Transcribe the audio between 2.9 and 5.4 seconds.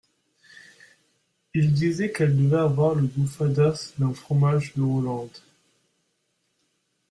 le goût fadasse d’un fromage de Hollande.